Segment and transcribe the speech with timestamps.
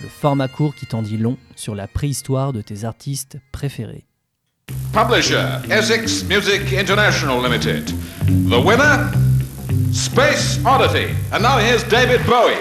[0.00, 4.04] le format court qui t'en dit long sur la préhistoire de tes artistes préférés.
[4.92, 7.86] Publisher Essex Music International Limited.
[8.26, 9.10] The winner
[9.92, 11.14] Space Oddity.
[11.32, 12.58] And now here's David Bowie.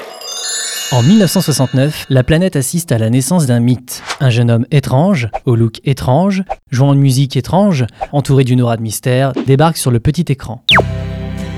[0.92, 4.04] En 1969, la planète assiste à la naissance d'un mythe.
[4.20, 8.84] Un jeune homme étrange, au look étrange, jouant une musique étrange, entouré d'une aura de
[8.84, 10.64] mystère, débarque sur le petit écran.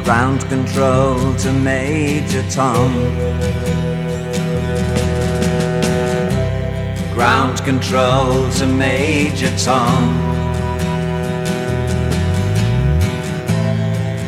[0.05, 2.93] Ground control to Major Tom.
[7.17, 10.13] Ground control to Major Tom.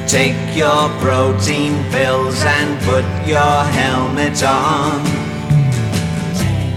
[0.07, 5.03] Take your protein pills and put your helmet on.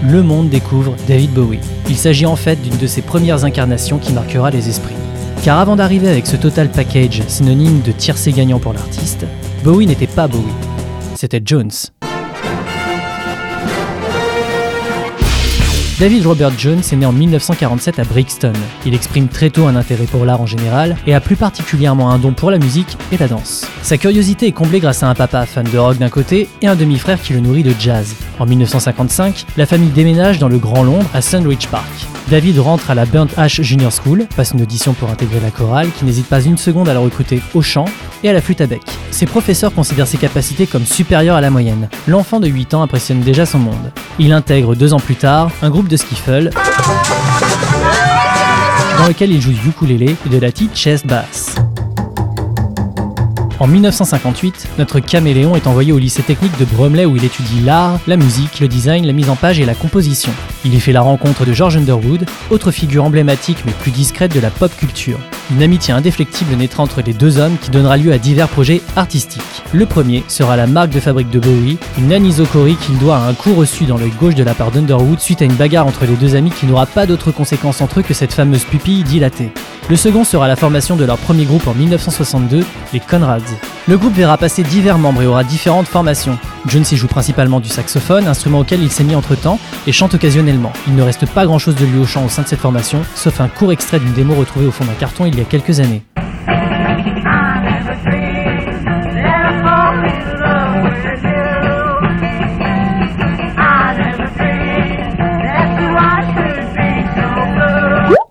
[0.07, 1.59] Le monde découvre David Bowie.
[1.89, 4.93] Il s'agit en fait d'une de ses premières incarnations qui marquera les esprits.
[5.43, 9.25] Car avant d'arriver avec ce total package synonyme de tiercé gagnant pour l'artiste,
[9.63, 10.43] Bowie n'était pas Bowie.
[11.15, 11.71] C'était Jones.
[15.99, 18.53] David Robert Jones est né en 1947 à Brixton.
[18.83, 22.17] Il exprime très tôt un intérêt pour l'art en général et a plus particulièrement un
[22.17, 23.67] don pour la musique et la danse.
[23.83, 26.75] Sa curiosité est comblée grâce à un papa fan de rock d'un côté et un
[26.75, 28.15] demi-frère qui le nourrit de jazz.
[28.39, 32.07] En 1955, la famille déménage dans le Grand Londres à Sandwich Park.
[32.29, 35.89] David rentre à la Burnt Ash Junior School, passe une audition pour intégrer la chorale
[35.97, 37.85] qui n'hésite pas une seconde à le recruter au chant
[38.23, 38.81] et à la flûte à bec.
[39.11, 41.89] Ses professeurs considèrent ses capacités comme supérieures à la moyenne.
[42.07, 43.91] L'enfant de 8 ans impressionne déjà son monde.
[44.19, 46.49] Il intègre deux ans plus tard un groupe de skiffle
[48.97, 51.55] dans lequel il joue du ukulélé et de la petite chest basse.
[53.59, 57.99] En 1958, notre caméléon est envoyé au lycée technique de Bromley où il étudie l'art,
[58.07, 60.31] la musique, le design, la mise en page et la composition.
[60.65, 64.39] Il y fait la rencontre de George Underwood, autre figure emblématique mais plus discrète de
[64.39, 65.19] la pop culture.
[65.51, 69.41] Une amitié indéflectible naîtra entre les deux hommes qui donnera lieu à divers projets artistiques.
[69.71, 73.33] Le premier sera la marque de fabrique de Bowie, une anisokori qu'il doit à un
[73.33, 76.15] coup reçu dans l'œil gauche de la part d'Underwood suite à une bagarre entre les
[76.15, 79.51] deux amis qui n'aura pas d'autres conséquences entre eux que cette fameuse pupille dilatée.
[79.89, 83.39] Le second sera la formation de leur premier groupe en 1962, les Conrads.
[83.85, 86.39] Le groupe verra passer divers membres et aura différentes formations.
[86.67, 90.13] Jones y joue principalement du saxophone, instrument auquel il s'est mis entre temps, et chante
[90.13, 90.71] occasionnellement.
[90.87, 93.01] Il ne reste pas grand chose de lui au chant au sein de cette formation,
[93.13, 95.81] sauf un court extrait d'une démo retrouvée au fond d'un carton il y a quelques
[95.81, 96.01] années.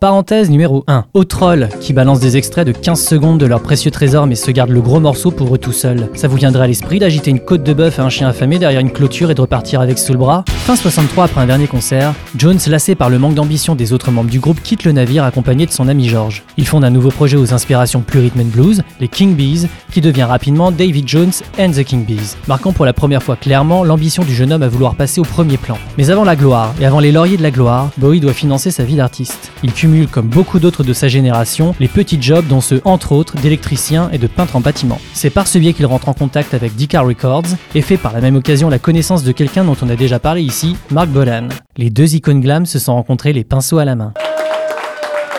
[0.02, 1.04] Parenthèse numéro 1.
[1.14, 4.50] Aux trolls, qui balancent des extraits de 15 secondes de leur précieux trésor mais se
[4.50, 6.08] gardent le gros morceau pour eux tout seuls.
[6.14, 8.80] Ça vous viendrait à l'esprit d'agiter une côte de bœuf à un chien affamé derrière
[8.80, 10.44] une clôture et de repartir avec sous le bras?
[10.48, 14.28] Fin 63 après un dernier concert, Jones, lassé par le manque d'ambition des autres membres
[14.28, 16.42] du groupe, quitte le navire accompagné de son ami George.
[16.56, 20.00] Il fonde un nouveau projet aux inspirations plus rhythm and blues, les King Bees, qui
[20.00, 21.30] devient rapidement David Jones
[21.60, 24.68] and the King Bees, marquant pour la première fois clairement l'ambition du jeune homme à
[24.68, 25.78] vouloir passer au premier plan.
[25.96, 28.82] Mais avant la gloire, et avant les lauriers de la gloire, Bowie doit financer sa
[28.82, 29.52] vie d'artiste.
[29.62, 33.36] Il cumule comme beaucoup d'autres de sa génération, les petits jobs dont ceux entre autres
[33.36, 34.98] d'électricien et de peintre en bâtiment.
[35.12, 38.20] C'est par ce biais qu'il rentre en contact avec Decca Records et fait par la
[38.20, 41.48] même occasion la connaissance de quelqu'un dont on a déjà parlé ici, Mark Bolan.
[41.76, 44.14] Les deux icônes glam se sont rencontrés les pinceaux à la main.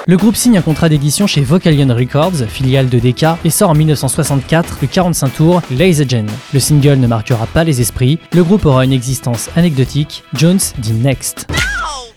[0.06, 3.74] Le groupe signe un contrat d'édition chez Vocalion Records, filiale de Decca, et sort en
[3.74, 6.28] 1964 le 45 tours Lasergen.
[6.54, 10.94] Le single ne marquera pas les esprits, le groupe aura une existence anecdotique, Jones dit
[10.94, 11.48] Next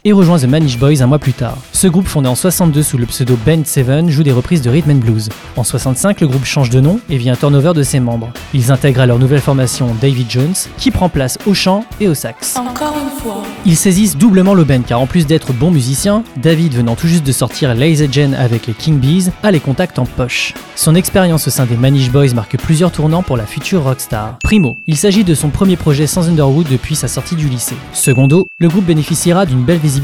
[0.06, 1.58] et rejoint The Manish Boys un mois plus tard.
[1.72, 4.92] Ce groupe fondé en 62 sous le pseudo Band 7 joue des reprises de rhythm
[4.92, 5.28] and blues.
[5.56, 8.30] En 65, le groupe change de nom et vient un turnover de ses membres.
[8.54, 12.14] Ils intègrent à leur nouvelle formation David Jones, qui prend place au chant et au
[12.14, 12.56] sax.
[12.56, 13.42] Encore une fois.
[13.64, 17.32] Ils saisissent doublement l'aubaine car en plus d'être bon musicien, David venant tout juste de
[17.32, 20.54] sortir Lazy Gen avec les King Bees, a les contacts en poche.
[20.76, 24.38] Son expérience au sein des Manish Boys marque plusieurs tournants pour la future rockstar.
[24.44, 27.76] Primo, il s'agit de son premier projet sans Underwood depuis sa sortie du lycée.
[27.92, 29.95] Secondo, le groupe bénéficiera d'une belle visibilité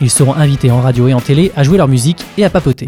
[0.00, 2.86] ils seront invités en radio et en télé à jouer leur musique et à papoter.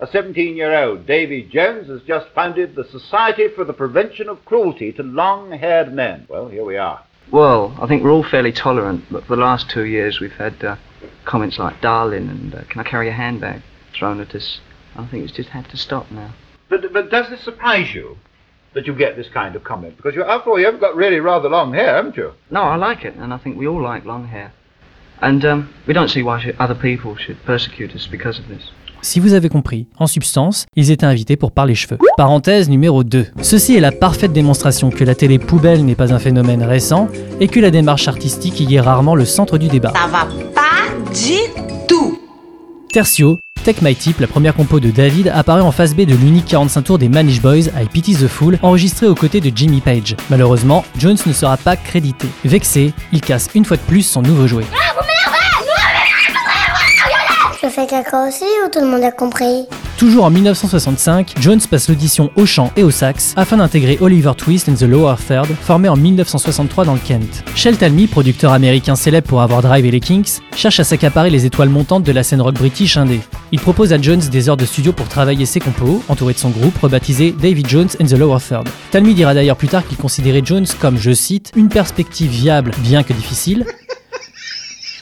[0.00, 5.02] A 17-year-old Davy Jones has just founded the Society for the Prevention of Cruelty to
[5.02, 6.26] Long-Haired Men.
[6.28, 7.00] Well, here we are.
[7.30, 10.64] Well, I think we're all fairly tolerant, but for the last two years we've had
[10.64, 10.76] uh,
[11.24, 14.60] comments like "darling" and uh, "can I carry a handbag" thrown at us.
[14.96, 16.34] I think it's just had to stop now.
[16.68, 18.16] But, but does this surprise you?
[18.74, 19.96] That you get this kind of comment?
[19.96, 22.32] Because you, after all, you haven't got really rather long hair, haven't you?
[22.50, 24.52] No, I like it, and I think we all like long hair.
[25.22, 28.70] And um, we don't see why should, other people should persecute us because of this.
[29.02, 31.96] Si vous avez compris, en substance, ils étaient invités pour parler cheveux.
[32.18, 33.28] Parenthèse numéro 2.
[33.40, 37.08] Ceci est la parfaite démonstration que la télé poubelle n'est pas un phénomène récent
[37.40, 39.92] et que la démarche artistique y est rarement le centre du débat.
[39.94, 41.38] Ça va pas du
[41.88, 42.19] tout.
[42.92, 46.46] Tertio, Take My Tip, la première compo de David, apparaît en phase B de l'unique
[46.46, 50.16] 45 tours des Manish Boys, I Pity the Fool, enregistré aux côtés de Jimmy Page.
[50.28, 52.26] Malheureusement, Jones ne sera pas crédité.
[52.44, 54.64] Vexé, il casse une fois de plus son nouveau jouet.
[57.62, 59.66] Je fais caca aussi ou tout le monde a compris?
[60.00, 64.66] Toujours en 1965, Jones passe l'audition au chant et au sax afin d'intégrer Oliver Twist
[64.70, 67.44] and the Lower Third, formé en 1963 dans le Kent.
[67.54, 71.68] Shel Talmy, producteur américain célèbre pour avoir drivé les Kinks, cherche à s'accaparer les étoiles
[71.68, 73.20] montantes de la scène rock british indé.
[73.52, 76.48] Il propose à Jones des heures de studio pour travailler ses compos, entouré de son
[76.48, 78.70] groupe rebaptisé David Jones and the Lower Third.
[78.92, 83.02] Talmy dira d'ailleurs plus tard qu'il considérait Jones comme, je cite, une perspective viable bien
[83.02, 83.66] que difficile,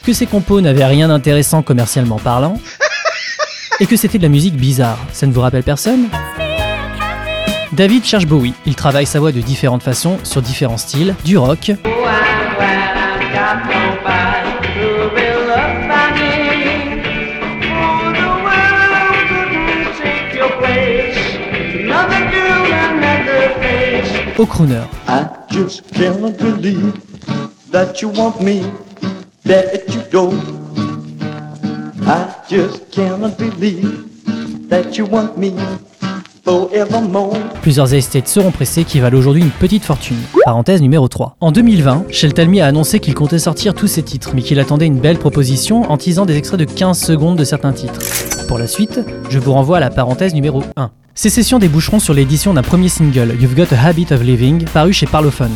[0.03, 2.59] que ses compos n'avaient rien d'intéressant commercialement parlant,
[3.79, 4.99] et que c'était de la musique bizarre.
[5.13, 6.07] Ça ne vous rappelle personne?
[7.71, 8.53] David cherche Bowie.
[8.65, 11.71] Il travaille sa voix de différentes façons, sur différents styles, du rock,
[24.37, 24.81] au crooner.
[27.71, 28.61] That you want me,
[29.45, 30.58] that you go.
[32.09, 34.07] I just cannot believe
[34.67, 35.51] that you want me.
[37.61, 40.17] Plusieurs estates seront pressés qui valent aujourd'hui une petite fortune.
[40.43, 41.35] Parenthèse numéro 3.
[41.39, 44.87] En 2020, Shel Talmy a annoncé qu'il comptait sortir tous ses titres, mais qu'il attendait
[44.87, 47.99] une belle proposition en teasant des extraits de 15 secondes de certains titres.
[48.47, 50.89] Pour la suite, je vous renvoie à la parenthèse numéro 1.
[51.13, 54.93] Ces sessions déboucheront sur l'édition d'un premier single, You've Got a Habit of Living, paru
[54.93, 55.53] chez Parlophone.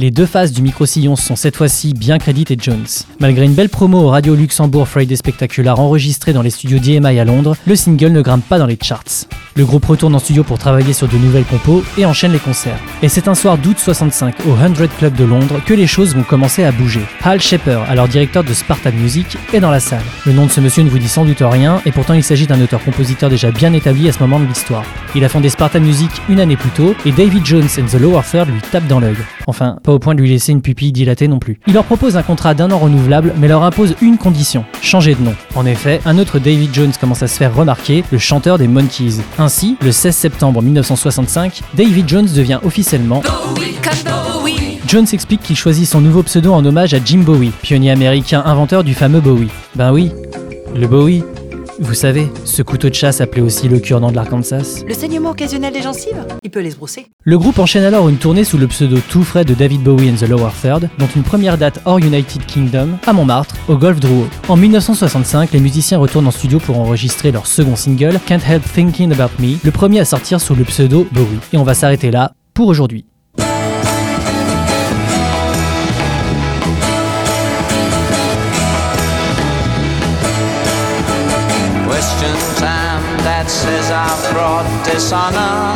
[0.00, 2.86] Les deux faces du micro-sillon sont cette fois-ci bien créditées Jones.
[3.18, 7.24] Malgré une belle promo au Radio Luxembourg Friday Spectacular enregistrée dans les studios d'EMI à
[7.24, 9.26] Londres, le single ne grimpe pas dans les charts.
[9.56, 12.78] Le groupe retourne en studio pour travailler sur de nouvelles compos et enchaîne les concerts.
[13.02, 16.22] Et c'est un soir d'août 65 au 100 Club de Londres que les choses vont
[16.22, 17.02] commencer à bouger.
[17.24, 20.04] Hal Shepper, alors directeur de Spartan Music, est dans la salle.
[20.26, 22.46] Le nom de ce monsieur ne vous dit sans doute rien et pourtant il s'agit
[22.46, 24.84] d'un auteur-compositeur déjà bien établi à ce moment de l'histoire.
[25.16, 28.22] Il a fondé Spartan Music une année plus tôt et David Jones and the Lower
[28.30, 29.16] Third lui tape dans l'œil.
[29.48, 31.60] Enfin, au point de lui laisser une pupille dilatée non plus.
[31.66, 35.22] Il leur propose un contrat d'un an renouvelable mais leur impose une condition, changer de
[35.22, 35.34] nom.
[35.54, 39.20] En effet, un autre David Jones commence à se faire remarquer, le chanteur des Monkeys.
[39.38, 43.22] Ainsi, le 16 septembre 1965, David Jones devient officiellement
[44.86, 48.84] Jones explique qu'il choisit son nouveau pseudo en hommage à Jim Bowie, pionnier américain inventeur
[48.84, 49.50] du fameux Bowie.
[49.74, 50.12] Ben oui,
[50.74, 51.22] le Bowie.
[51.80, 54.82] Vous savez, ce couteau de chasse appelé aussi le cure-dent de l'Arkansas.
[54.86, 57.06] Le saignement occasionnel des gencives Il peut les se brosser.
[57.22, 60.16] Le groupe enchaîne alors une tournée sous le pseudo tout frais de David Bowie and
[60.16, 64.26] the Lower Third, dont une première date hors United Kingdom, à Montmartre, au Golf Drouot.
[64.48, 69.12] En 1965, les musiciens retournent en studio pour enregistrer leur second single, Can't Help Thinking
[69.12, 71.38] About Me, le premier à sortir sous le pseudo Bowie.
[71.52, 73.04] Et on va s'arrêter là pour aujourd'hui.
[81.98, 85.74] Question time that says I've brought dishonor.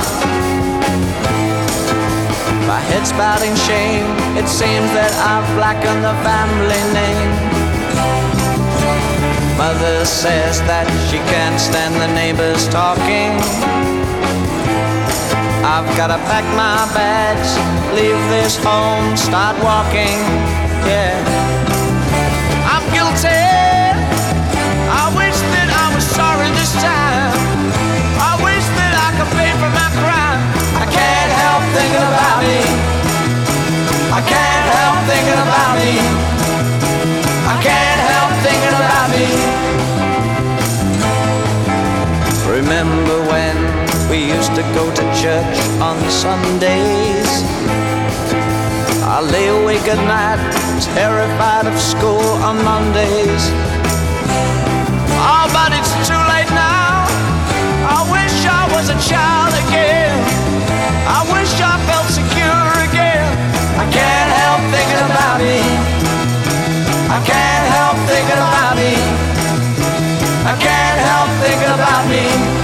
[2.62, 4.06] My head's in shame.
[4.38, 7.30] It seems that I've blackened the family name.
[9.58, 13.34] Mother says that she can't stand the neighbors talking.
[15.66, 17.50] I've gotta pack my bags,
[17.98, 20.22] leave this home, start walking.
[20.86, 21.18] Yeah,
[44.62, 47.30] to go to church on Sundays?
[49.02, 50.40] I lay awake at night,
[50.94, 53.44] terrified of school on Mondays.
[55.18, 57.06] Oh, but it's too late now.
[57.96, 60.14] I wish I was a child again.
[61.18, 63.26] I wish I felt secure again.
[63.82, 65.58] I can't help thinking about me.
[67.10, 68.92] I can't help thinking about me.
[70.50, 72.61] I can't help thinking about me.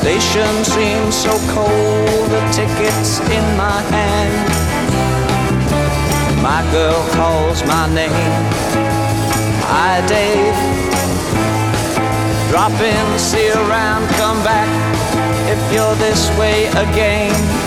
[0.00, 4.48] Station seems so cold, the ticket's in my hand.
[6.42, 8.42] My girl calls my name.
[9.68, 10.56] Hi, Dave.
[12.50, 14.70] Drop in, see around, come back
[15.52, 17.59] if you're this way again.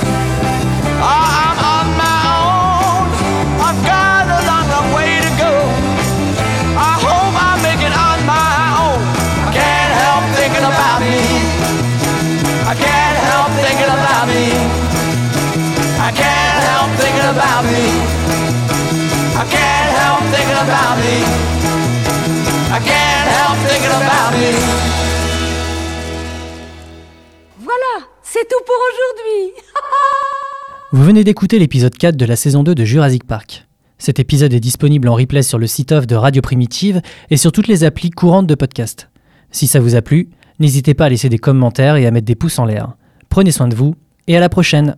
[27.60, 29.54] Voilà, c'est tout pour aujourd'hui.
[30.92, 33.66] Vous venez d'écouter l'épisode 4 de la saison 2 de Jurassic Park.
[33.98, 37.54] Cet épisode est disponible en replay sur le site off de Radio Primitive et sur
[37.54, 39.10] toutes les applis courantes de podcast.
[39.52, 42.36] Si ça vous a plu, n'hésitez pas à laisser des commentaires et à mettre des
[42.36, 42.98] pouces en l'air.
[43.30, 43.96] Prenez soin de vous
[44.28, 44.98] et à la prochaine